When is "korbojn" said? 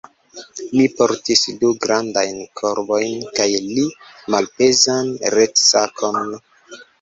2.61-3.21